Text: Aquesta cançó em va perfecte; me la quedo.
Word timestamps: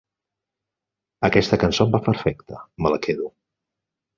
Aquesta 1.29 1.59
cançó 1.65 1.87
em 1.87 1.93
va 1.97 2.01
perfecte; 2.09 2.63
me 2.85 2.93
la 2.95 3.01
quedo. 3.09 3.31